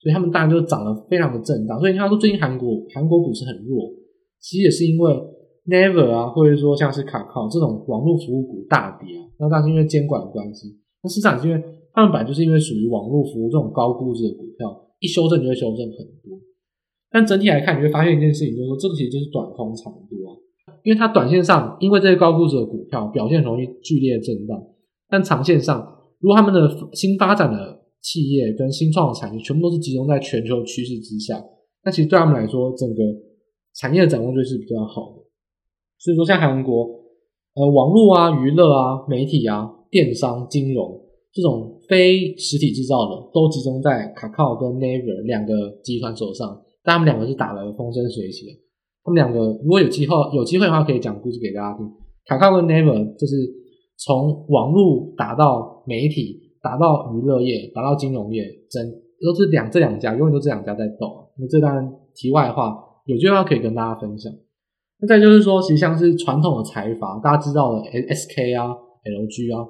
[0.00, 1.78] 所以他们当然就涨得非常的震荡。
[1.78, 3.92] 所以你看说最近韩国韩国股市很弱，
[4.40, 5.12] 其实也是因为
[5.70, 11.62] Never 啊，或者说像是卡靠这种网络服务股大跌啊，那当然是因为监管的关系，那市场是因为。
[11.92, 16.38] 他们本来就是因为属于网络服务这种高估值的股票，一修正就会修正很多。
[17.10, 20.38] 但整体来看，你会发现一件事情，就是说这个其实就是短空长多啊。
[20.84, 24.56] 因为它短线上，因为这些高估值的股票表现容易剧烈震荡，
[25.08, 25.84] 但长线上，
[26.20, 31.42] 如果他们的新发展的企业跟新创的产业全部都是集中在全球趋势之下，
[31.84, 33.02] 那其实对他们来说，整个
[33.74, 35.19] 产业的展望就是比较好的。
[36.00, 36.88] 所以说，像韩国，
[37.54, 41.00] 呃，网络啊、娱乐啊、媒体啊、电商、金融
[41.32, 41.76] 这种。
[41.90, 48.52] 非实体制造的都集中在 Kakao 跟 Naver 两个集团手上，但他们两个是打得风生水起的。
[49.02, 51.84] 他们两个如果有机会有机会的话，可以讲故事给大家听。
[52.28, 53.34] Kakao 跟 Naver 就是
[53.98, 58.80] 从网络打到媒体，打到娱乐业，打到金融业，整
[59.18, 61.26] 都是两这两家，永远都这两家在斗。
[61.40, 62.72] 那这段题外话，
[63.06, 64.32] 有机会的话可以跟大家分享。
[65.00, 69.66] 那再就是说，其实像是传统的财阀，大家知道的 SK 啊、LG 啊。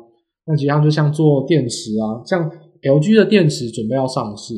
[0.46, 2.50] 那其实上就像做电池啊，像
[2.82, 4.54] LG 的电池准备要上市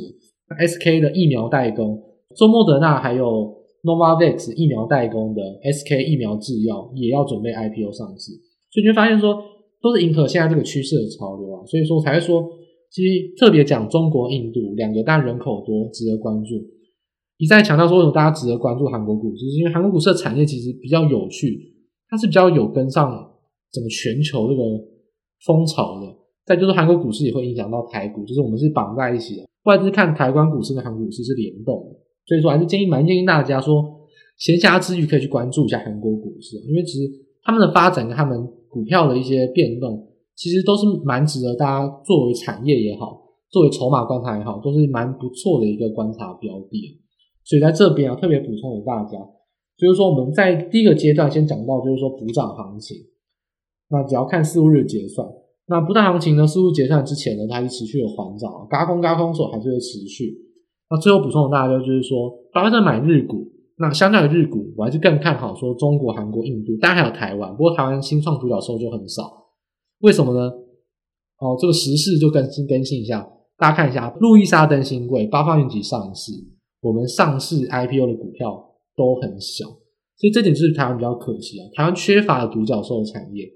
[0.49, 2.01] ，SK 的疫苗代工，
[2.35, 8.33] 做莫德纳还有 Novavax 疫苗代工的 SK 疫苗制药也要准备 IPO 上市，
[8.71, 9.37] 所以你会发现说，
[9.83, 12.49] 都是迎合现在这个趋势的潮流啊，所以说才会说，
[12.91, 16.55] 其实特别讲中国、印度两个，但人口多，值得关注。
[17.43, 21.75] 一再强调说，为什么大家值得关注韩国股市，是因为韩国股市的产业其实比较有趣，
[22.09, 23.11] 它是比较有跟上
[23.73, 24.63] 整个全球这个。
[25.45, 26.07] 风潮的，
[26.47, 29.43] 再就是韩国股市也会影响到台股，就是我们是绑在一起的。
[29.65, 33.83] 外资看台湾股市跟韩国股市是联动的，所以说还是建议蛮建议大家说，
[34.39, 37.11] 闲暇之余可以去关注一下韩国股市，因为其实
[37.43, 47.02] 他们的发展跟他们股票的一些变动，其实都是蛮值得大家作为产业也好，作为筹码观察也好，都是蛮不错的一个观察标的。
[47.45, 49.19] 所以在这边啊，特别补充给大家，
[49.77, 52.97] 就是说我们在第一个阶段先讲到，就是说补涨行情。
[53.89, 55.29] 那只要看四五日结算，
[55.67, 56.47] 那不大行情呢？
[56.47, 60.35] 四五结算之前呢，它是持续的缓涨，嘎空嘎空手还是会持续。
[60.89, 67.51] 那最后补充的大家就是说，巴菲特买日股，那相较于日股，我还是更看好说中国、韩国、印度，当然还有台湾。
[67.57, 69.31] 不过台湾新创独角兽就很少，
[70.01, 70.51] 为什么呢？
[71.39, 73.29] 哦，这个时事就更新更新一下，
[73.59, 76.33] 大家看一下，路易莎登新贵，八方云集上市，
[76.83, 79.67] 我们上市 IPO 的股票都很小，
[80.17, 83.49] 所以这点就是台湾比较可惜啊，台湾缺乏独角兽的产业。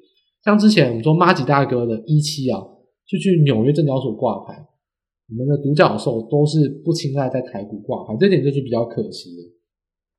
[0.44, 2.60] 像之前我们说麻吉大哥的一期啊，
[3.04, 4.54] 就去纽约证交所挂牌，
[5.28, 9.42] 我们的独角兽都是不青睐在台股挂牌，这点就是比较可惜的。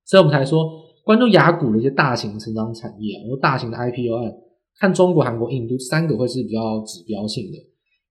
[0.05, 0.69] 所以我们才说
[1.05, 4.33] 关注雅股的一些大型成长产业啊，或大型的 IPO 案，
[4.77, 7.57] 看中国、韩国、印度三个会是比较指标性的。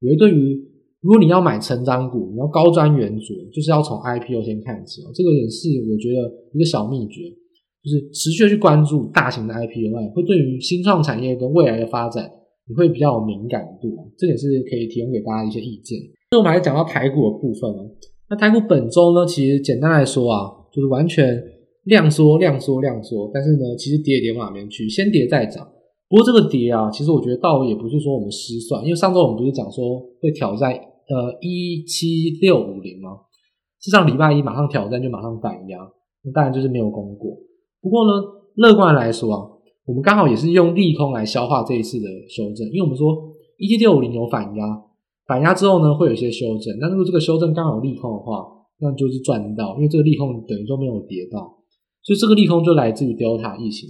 [0.00, 0.58] 因为对于
[1.02, 7.22] 如果你要买成长股，你要高瞻远瞩，就是要从 IPO 先看起哦，这个也是我觉得一个小秘诀。
[7.86, 12.28] 就是持续的去关注大型的 IPO 案，会对于新创产业跟未来的发展，
[12.68, 15.96] 你会比较有敏感度，这也是可以提供给大家一些意见。
[16.32, 17.96] 那我们还讲到台股的部分了，
[18.28, 21.40] 那台股本周呢，其实简单来说啊，就是完全
[21.84, 25.64] 量缩、量缩、量缩，但是呢，其实跌也跌不哪边去，先跌再涨。
[26.08, 33.10] 不过这个跌啊，其实我觉得倒也不是说我们失算，因为上周我们不是讲说会挑战呃一七六五零吗？
[33.80, 35.78] 是上礼拜一马上挑战就马上反压，
[36.22, 37.36] 那当然就是没有攻过。
[37.80, 38.22] 不过呢，
[38.54, 39.40] 乐观来说啊，
[39.84, 43.16] 我们刚好也是用利空来消化这一次的修正，因为我们说
[43.58, 44.64] 一七六五零有反压，
[45.26, 48.46] 反压之后呢会有一些修正，那如果这个修正刚好有利空的话，
[48.78, 51.40] 那就是赚到，因为这个利空等于说没有跌到，
[52.02, 53.88] 所以这个利空就来自于 Delta 疫情。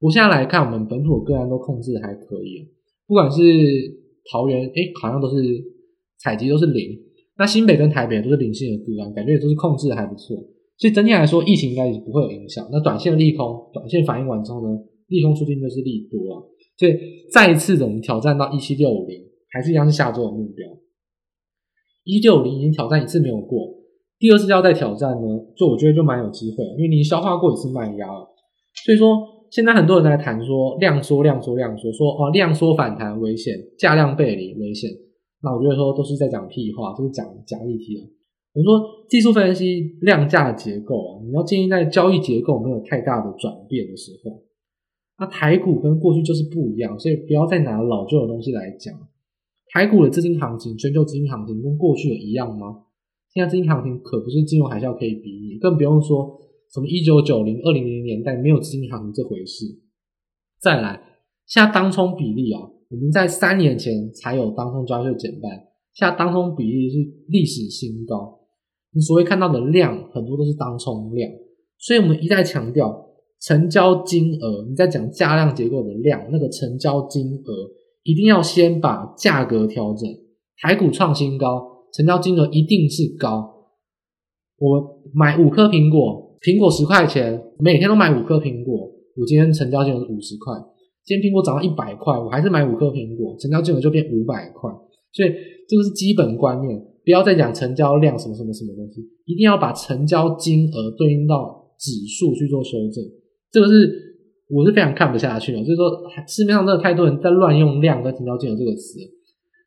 [0.00, 2.68] 我现在来看，我们本土的个案都控制的还可以，
[3.06, 3.42] 不管是
[4.30, 5.36] 桃园，哎，好像都是
[6.18, 6.96] 采集都是零，
[7.36, 10.36] 那新北跟台北都是零星的个案，感觉也都是控制的还不错。
[10.76, 12.68] 所以整体来说，疫情应该是不会有影响。
[12.70, 14.68] 那短线利空，短线反应完之后呢，
[15.08, 16.42] 利空出尽就是利多啊。
[16.78, 16.94] 所以
[17.32, 20.68] 再一次的我们挑战到一七六五零，还是一样是下周的目标。
[22.04, 23.74] 一七六五零已经挑战一次没有过，
[24.20, 28.28] 第二次要再挑战呢，就我觉得就蛮有机会，因为你消化过一次卖压了。
[28.84, 29.18] 所以说，
[29.50, 34.90] 现在很多人在谈说量缩、量缩、量缩，说哦量缩反弹危险，价量背离危险。
[35.42, 38.06] 那我觉得说都是在讲屁话，都是讲假议题啊。
[38.54, 44.42] 我们说技术分析量价结构啊，你要建议在交易结构没有太大的转变的时候，
[45.18, 48.92] 那台股跟过去就是不一样，所以不要再拿老旧的东西来讲。
[49.70, 52.84] 台股的资金行情，全球资金行情跟过去有一样吗？
[53.32, 56.40] 现在资金行情可不是金融海啸可以比拟，更不用说
[56.72, 59.64] 什么一九九零、二零零年代没有资金行情这回事。
[60.60, 61.00] 再来，
[61.46, 65.50] 现在当冲比例啊，我们在三年前才有当冲交易减半，
[65.94, 68.38] 现在当冲比例是历史新高。
[68.92, 71.30] 你所谓看到的量，很多都是当冲量，
[71.78, 73.06] 所以我们一再强调
[73.40, 74.66] 成交金额。
[74.68, 77.70] 你在讲价量结构的量，那个成交金额
[78.02, 80.08] 一定要先把价格调整。
[80.60, 83.68] 台股创新高，成交金额一定是高。
[84.58, 90.54] 我买五颗苹果，苹果十块钱，每天都买五颗苹果，我今天成交金额是五十块。
[91.04, 94.70] 今天苹果涨到一百块，我还是买五颗苹果，成交金额就变五百块。
[95.12, 95.28] 所以
[95.66, 96.78] 这个是基本观念。
[97.04, 103.02] 不要再讲成交量什么什么什么东西，一定要把成交金额对应到指数去做修正。
[103.50, 103.90] 这个是
[104.50, 105.88] 我是非常看不下去的，就是说
[106.26, 108.98] 市面上真的太多人在乱用量跟成交金额这个词。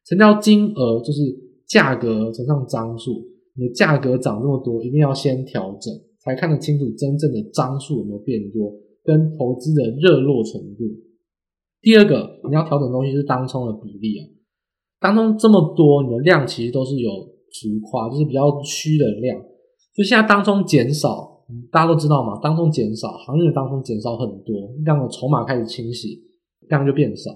[0.06, 1.20] 成交金额就是
[1.68, 3.14] 价格乘上张数，
[3.58, 5.92] 你的价格涨这么多，一定要先调整，
[6.24, 10.84] 才看得清楚真正的张数有没有变多，跟投资的热络程度。
[11.82, 14.28] 第二个你要调整的东西是当冲的比例啊，
[15.00, 19.42] 当冲这么多，你的量其实都是有浮夸，就是比较虚的量，
[19.96, 21.30] 就现在当冲减少。
[21.70, 26.18] 大家都知道嘛，当冲减少，行业的当冲减少很多，量的筹码开始清洗，
[26.70, 27.30] 量就变少。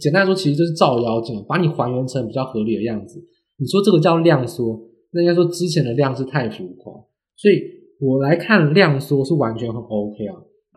[0.00, 3.22] 简单来说，其实就是照妖镜，把你还原成比较合理的样子。
[3.58, 6.94] 你说这个叫量缩，那应该说之前的量是太浮夸，
[7.36, 7.60] 所以
[8.00, 10.36] 我来看量缩是完全很 OK 啊。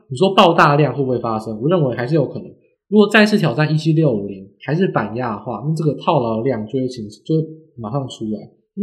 [0.09, 1.59] 你说爆大量会不会发生？
[1.61, 2.47] 我认为还是有可能。
[2.89, 7.41] 如果再次挑战一七六五零还是反压的话，那这个套牢的量就会形就会
[7.77, 8.39] 马上出来。
[8.75, 8.81] 嗯，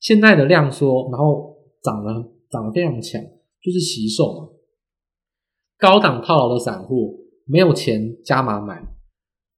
[0.00, 3.22] 现在的量缩，然后涨了涨得非常强。
[3.62, 4.48] 就是惜售嘛，
[5.78, 8.82] 高档套牢的散户没有钱加码买，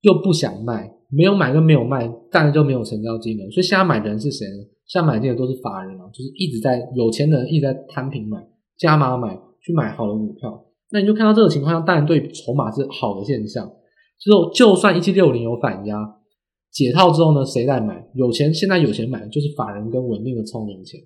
[0.01, 3.49] 又不想卖，没有买跟没有卖，当然就没有成交金额。
[3.53, 4.65] 所以现在买的人是谁呢？
[4.87, 10.67] 像买进的都是法人啊，就是一直在有钱的人一直在摊平买，加码买去买好的股票。
[10.91, 13.71] 那你就看到这个情况下，当然对筹码是好的现象。
[14.19, 16.17] 之后就算一七六零有反压
[16.71, 18.09] 解套之后呢，谁在买？
[18.15, 21.01] 有钱现在有钱买就是法人跟稳定的聪明钱。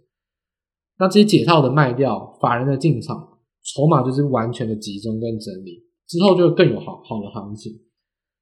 [0.98, 3.16] 那这些解套的卖掉，法人的进场，
[3.62, 7.72] 筹码就是完全的集中跟整理，之后就会更有好好的行情。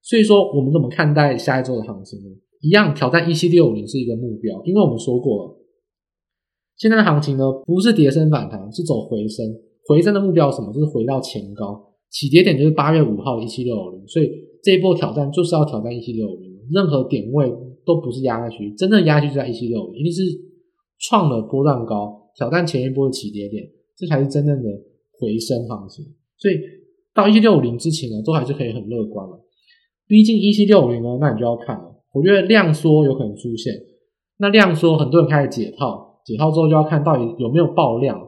[0.02, 2.28] 所以说，我们怎么看待下一周的行情呢？
[2.64, 5.56] 一样挑战一七六零是一个目标，因为我们说过了，
[6.78, 9.44] 现在的行情呢不是跌升反弹，是走回升。
[9.86, 10.72] 回升的目标是什么？
[10.72, 14.30] 就是回到前高，起跌点就是八月五号一七六零，所以
[14.62, 17.52] 这一波挑战就是要挑战一七六零，任何点位
[17.84, 20.22] 都不是压下去，真正压下去就在一七六零，一定是
[21.00, 22.22] 创了波段高。
[22.34, 23.62] 挑战前一波的起跌点，
[23.96, 24.68] 这才是真正的
[25.20, 26.04] 回升行情。
[26.38, 26.54] 所以
[27.14, 29.38] 到一七六零之前呢，都还是可以很乐观了。
[30.06, 31.93] 毕竟一七六零呢，那你就要看了。
[32.14, 33.74] 我觉得量缩有可能出现，
[34.38, 38.18] 那量缩很多人开始解套，解套之后就要看到底有没有爆量。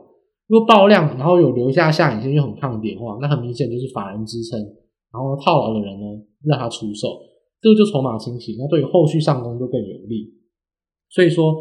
[0.48, 6.06] 如果爆量，然后有留下下影线又很抗跌的话，那很明显就是法人支撑，然后套牢的人呢
[6.44, 7.08] 让他出售，
[7.62, 10.34] 这个就筹码清洗，那对于后续上攻就更有利。
[11.08, 11.54] 所以说。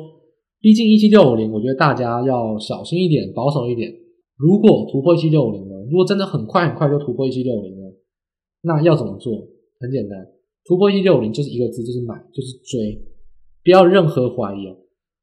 [0.62, 3.94] 毕竟一七六五零，我觉得大家要小心一点，保守一点。
[4.36, 5.76] 如果突破一七六五零呢？
[5.92, 7.84] 如果真的很快很快就突破一七六五零呢？
[8.64, 9.32] 那要怎么做？
[9.80, 10.18] 很简单，
[10.66, 13.02] 突破一六零就是一个字，就是买，就是追，
[13.64, 14.76] 不要任何怀疑哦。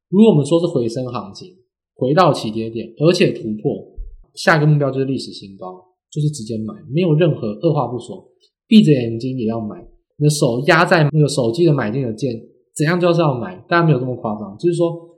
[0.09, 1.55] 如果我们说是回升行情，
[1.95, 3.85] 回到起跌点，而且突破，
[4.33, 8.25] 下一个目标就是历史新高，就是直接买，没有任何二话不说，
[8.67, 9.85] 闭着眼睛也要买，
[10.17, 12.33] 你的手压在那个手机的买进的键，
[12.75, 15.09] 怎样就是要买，当然没有这么夸张，就是说。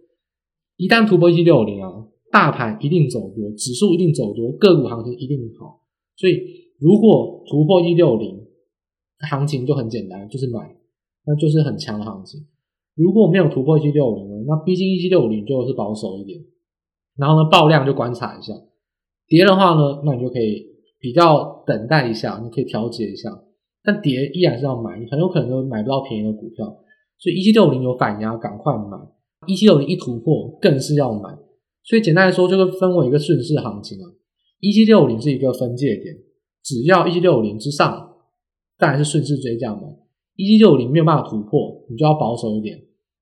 [0.78, 1.90] 一旦突破一六零啊，
[2.30, 5.80] 大盘一定走多，指数一定走多，个股行情一定好。
[6.18, 6.38] 所以
[6.82, 8.45] 如果突破一六零，
[9.30, 10.76] 行情就很简单，就是买，
[11.26, 12.46] 那就是很强的行情。
[12.96, 16.40] 如果我没有突破一七六零呢，那毕竟一七六零就是保守一点。
[17.18, 18.54] 然后呢，爆量就观察一下，
[19.28, 20.66] 跌的话呢，那你就可以
[21.00, 23.30] 比较等待一下，你可以调节一下。
[23.84, 26.66] 但跌依然是要买，你很有可能就买不到便宜的股票。
[27.18, 28.98] 所以一七六零有反压，赶快买。
[29.48, 31.38] 一七六零一突破，更是要买。
[31.84, 34.12] 所以简单来说，就会分为一个顺势行情啊。
[34.60, 36.16] 一七六零是一个分界点，
[36.64, 38.15] 只要一七六零之上，
[38.78, 39.82] 当然是顺势追价买。
[40.36, 42.78] 一七六零没有办法突破，你就要保守一点，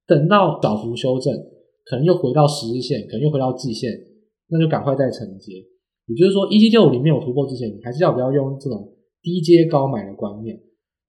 [0.07, 1.33] 等到小幅修正，
[1.85, 3.91] 可能又回到十日线，可能又回到季线，
[4.49, 5.53] 那就赶快再承接。
[6.07, 10.59] 也就是说，一七六零没有突破之前，你还是要不要用这种低阶高买的观念？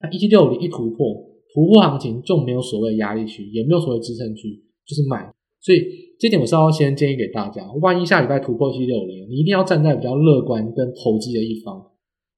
[0.01, 4.63] 那一七六零一突破，突破行情就没有所谓压力区，也没有所谓支撑区。
[4.87, 5.81] 就是买，所以
[6.21, 7.67] 这点我是要先建议给大家。
[7.81, 11.83] 万一下礼拜突破一七六零，你一定要站在比较乐观跟投机的一方。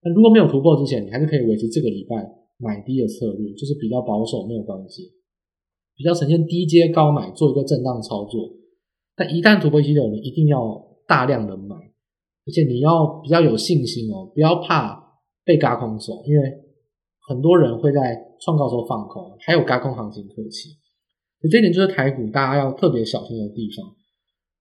[0.07, 2.15] 那如果没有突破之前，你还是可以维持这个礼拜
[2.59, 5.03] 买低的策略，就是比较保守没有关系，
[5.97, 8.49] 比较呈现低阶高买，做一个震荡操作。
[9.17, 16.53] 但一旦突破一七六零，一定要大量的买，而且你要比较有信心哦，不要怕被轧空手，因为
[17.27, 20.71] 很多人会在创高时候放空，还有轧空行情可期。
[21.51, 23.85] 这一点就是台股大家要特别小心的地方，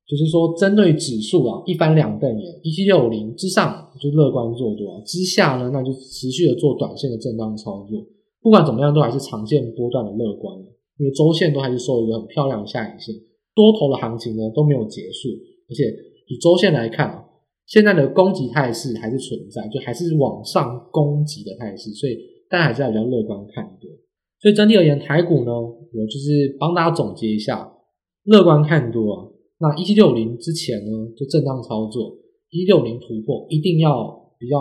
[0.08, 8.06] 就是说针对指数啊，一翻两瞪眼，一七六零之上就乐观做多，啊之下呢，那就持续的做短线的震荡操作。
[8.40, 10.56] 不管怎么样，都还是长线波段的乐观，
[11.00, 13.16] 因为周线都还是收一个很漂亮的下影线，
[13.56, 15.30] 多头的行情呢都没有结束，
[15.68, 15.84] 而且
[16.28, 17.26] 以周线来看啊，
[17.66, 22.16] 现在的攻击态势还是存在，就还是往上攻击的态势，所以
[22.48, 23.90] 大家还是要比较乐观看多。
[24.40, 27.74] 所以整体而言，台股呢，我就是帮大家总结一下，
[28.26, 29.35] 乐观看多啊。
[29.60, 32.18] 那一七六零之前呢，就震荡操作；
[32.50, 34.58] 一六零突破，一定要比较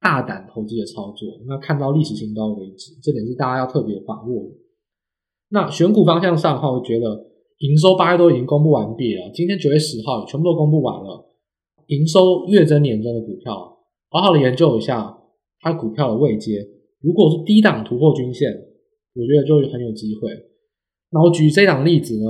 [0.00, 1.40] 大胆投机的操作。
[1.46, 4.50] 那看到历史新高为止，这点是大家要特别把握的。
[5.50, 11.28] 那选股方向上的话，我觉得营收八月都已经公布完毕了，今天九月十号也全部都公布完了。
[11.86, 13.54] 营收月增年增的股票，
[14.08, 15.18] 好好的研究一下
[15.60, 16.66] 它股票的位阶。
[17.00, 18.50] 如果是低档突破均线，
[19.14, 20.30] 我觉得就很有机会。
[21.10, 22.24] 那我举这档例子呢，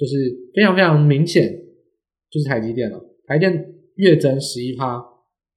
[0.00, 0.16] 就是
[0.54, 1.52] 非常非常明显，
[2.30, 2.98] 就是台积电了。
[3.26, 3.52] 台电
[3.96, 4.96] 月增十一趴，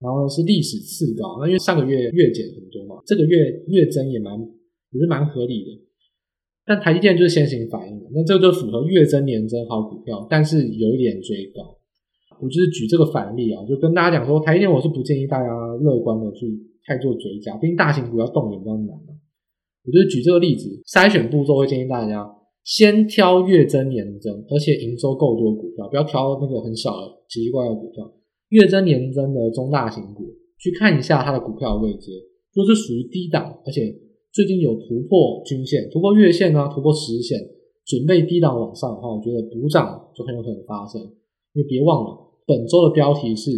[0.02, 1.40] 然后是历史次高。
[1.40, 4.38] 那因为上个月月减很多嘛，这个月月增也蛮
[4.92, 5.82] 也是蛮合理的。
[6.66, 11.80] 但台积电就是先行反应的，那这个就符合月增年增好股票，但是有一点追高。
[12.42, 15.48] 我就是举这个反例啊，就跟大家讲说，台积电我是不建议大家
[15.82, 16.48] 乐观的去
[16.86, 19.16] 太做追加，毕竟大型股要动也比较难嘛。
[19.86, 22.26] 我就是举这个例子，筛选步骤会建议大家
[22.64, 28.12] 先挑月增年增，而且营收够多股票，不要挑那个很小的奇奇怪怪的股票。
[28.50, 30.24] 月增年增的中大型股，
[30.60, 32.12] 去看一下它的股票位置，
[32.56, 33.94] 都是属于低档，而且
[34.32, 37.40] 最近有突破均线、突破月线啊、突破十日线，
[37.86, 41.02] 准备低档往上的话，我觉得补涨就很有可能发生。
[41.54, 42.20] 因为别忘了。
[42.46, 43.52] 本周的标题是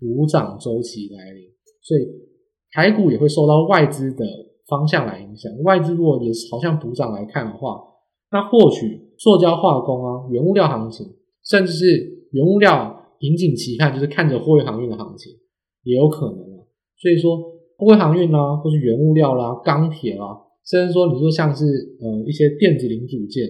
[0.00, 1.44] 补涨周期来临，
[1.80, 2.02] 所以
[2.72, 4.26] 台股也会受到外资的
[4.66, 5.52] 方向来影响。
[5.62, 7.80] 外资如果也是朝向补涨来看的话，
[8.30, 11.06] 那或许塑胶化工啊、原物料行情，
[11.44, 15.32] 甚至是原物料引颈期看，就是看着货运航运的行情，
[15.84, 16.66] 也有可能啊。
[16.98, 17.36] 所以说，
[17.76, 20.26] 货柜航运啊，或是原物料啦、啊、钢铁啦，
[20.64, 21.64] 甚至说你说像是
[22.00, 23.46] 呃一些电子零组件，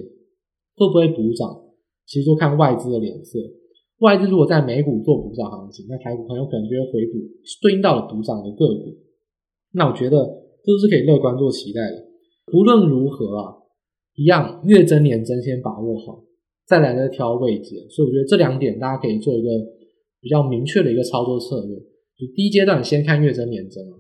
[0.76, 1.62] 会不会补涨？
[2.06, 3.38] 其实就看外资的脸色。
[4.00, 7.18] 外资如果在美股做补涨行情，那台股很有可能就会回补
[7.62, 8.94] 对应到了补涨的个股。
[9.72, 10.18] 那我觉得
[10.62, 12.04] 这都是可以乐观做期待的。
[12.52, 13.56] 无论如何啊，
[14.16, 16.24] 一样月增年增先把握好，
[16.66, 17.86] 再来再挑位置。
[17.88, 19.48] 所以我觉得这两点大家可以做一个
[20.20, 21.76] 比较明确的一个操作策略。
[22.18, 23.94] 就第一阶段先看月增年增啊，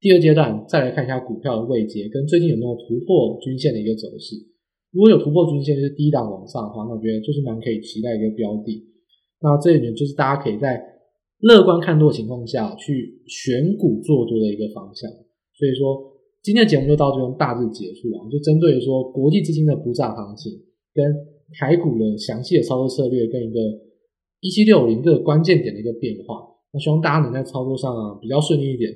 [0.00, 4.34] 第二阶段再来看一下股票的位阶跟最近有没有突破均线的一个走势。
[4.92, 8.82] 如果有突破均线，就是低档往上的话，那我觉得就是蛮可以期待一个标的。
[9.42, 10.82] 那这一点就是大家可以在
[11.40, 15.08] 乐观看多情况下去选股做多的一个方向。
[15.54, 16.09] 所以说，
[16.42, 18.28] 今天的节目就到这边大致结束了。
[18.30, 20.52] 就针对说国际资金的补涨行情，
[20.94, 21.04] 跟
[21.58, 23.60] 台股的详细的操作策略，跟一个
[24.40, 26.46] 一七六零这个关键点的一个变化。
[26.72, 28.94] 那希望大家能在操作上啊比较顺利一点。